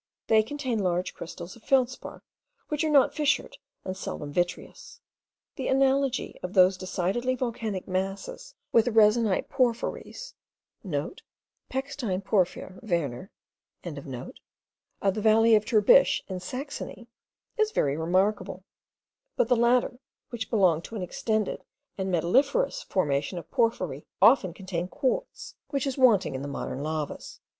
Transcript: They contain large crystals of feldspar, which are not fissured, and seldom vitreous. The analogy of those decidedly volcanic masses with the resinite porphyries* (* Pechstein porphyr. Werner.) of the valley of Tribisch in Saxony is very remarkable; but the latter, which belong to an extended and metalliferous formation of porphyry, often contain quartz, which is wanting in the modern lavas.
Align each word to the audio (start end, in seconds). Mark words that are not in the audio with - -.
They 0.25 0.41
contain 0.41 0.79
large 0.79 1.13
crystals 1.13 1.55
of 1.55 1.61
feldspar, 1.61 2.23
which 2.69 2.83
are 2.83 2.89
not 2.89 3.13
fissured, 3.13 3.59
and 3.85 3.95
seldom 3.95 4.33
vitreous. 4.33 4.99
The 5.57 5.67
analogy 5.67 6.39
of 6.41 6.53
those 6.53 6.75
decidedly 6.75 7.35
volcanic 7.35 7.87
masses 7.87 8.55
with 8.71 8.85
the 8.85 8.91
resinite 8.91 9.47
porphyries* 9.47 10.33
(* 10.63 10.83
Pechstein 11.69 12.23
porphyr. 12.23 12.79
Werner.) 12.81 13.29
of 15.03 15.13
the 15.13 15.21
valley 15.21 15.53
of 15.53 15.65
Tribisch 15.65 16.23
in 16.27 16.39
Saxony 16.39 17.07
is 17.59 17.69
very 17.69 17.95
remarkable; 17.95 18.65
but 19.35 19.49
the 19.49 19.55
latter, 19.55 19.99
which 20.31 20.49
belong 20.49 20.81
to 20.81 20.95
an 20.95 21.03
extended 21.03 21.63
and 21.95 22.09
metalliferous 22.11 22.81
formation 22.87 23.37
of 23.37 23.51
porphyry, 23.51 24.07
often 24.19 24.51
contain 24.51 24.87
quartz, 24.87 25.53
which 25.69 25.85
is 25.85 25.95
wanting 25.95 26.33
in 26.33 26.41
the 26.41 26.47
modern 26.47 26.81
lavas. 26.81 27.39